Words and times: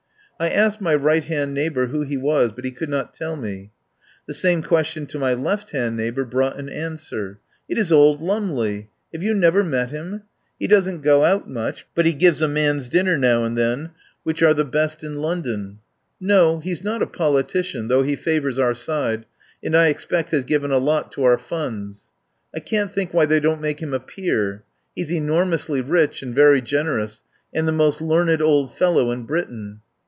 I 0.39 0.49
asked 0.49 0.81
my 0.81 0.95
right 0.95 1.23
hand 1.23 1.53
neighbour 1.53 1.85
who 1.89 2.01
he 2.01 2.17
was, 2.17 2.51
but 2.51 2.65
he 2.65 2.71
could 2.71 2.89
not 2.89 3.13
tell 3.13 3.35
me. 3.35 3.69
The 4.25 4.33
same 4.33 4.63
question 4.63 5.05
to 5.05 5.19
my 5.19 5.35
left 5.35 5.69
hand 5.69 5.95
neighbour 5.95 6.25
brought 6.25 6.57
an 6.57 6.67
answer: 6.67 7.37
"It 7.69 7.77
is 7.77 7.91
old 7.91 8.23
Lumley. 8.23 8.89
Have 9.13 9.21
you 9.21 9.35
never 9.35 9.63
met 9.63 9.91
him? 9.91 10.23
He 10.59 10.65
doesn't 10.65 11.03
go 11.03 11.23
out 11.23 11.47
much, 11.47 11.85
but 11.93 12.07
he 12.07 12.15
gives 12.15 12.41
a 12.41 12.47
man's 12.47 12.89
dinner 12.89 13.19
now 13.19 13.43
and 13.45 13.55
then 13.55 13.91
which 14.23 14.41
are 14.41 14.55
the 14.55 14.63
129 14.63 14.63
THE 14.63 14.77
POWER 14.79 14.87
HOUSE 14.87 14.95
best 14.95 15.03
in 15.03 15.21
London. 15.61 15.79
No. 16.19 16.57
He's 16.57 16.83
not 16.83 17.03
a 17.03 17.17
politician, 17.21 17.87
though 17.87 18.01
he 18.01 18.15
favours 18.15 18.57
our 18.57 18.73
side, 18.73 19.27
and 19.63 19.77
I 19.77 19.89
expect 19.89 20.31
has 20.31 20.43
given 20.43 20.71
a 20.71 20.79
lot 20.79 21.11
to 21.11 21.23
our 21.23 21.37
funds. 21.37 22.09
I 22.55 22.61
can't 22.61 22.91
think 22.91 23.13
why 23.13 23.27
they 23.27 23.39
don't 23.39 23.61
make 23.61 23.79
him 23.79 23.93
a 23.93 23.99
Peer. 23.99 24.63
He's 24.95 25.13
enormously 25.13 25.81
rich 25.81 26.23
and 26.23 26.33
very 26.33 26.61
generous, 26.61 27.21
and 27.53 27.67
the 27.67 27.71
most 27.71 28.01
learned 28.01 28.41
old 28.41 28.75
fellow 28.75 29.11
in 29.11 29.25
Britain. 29.27 29.81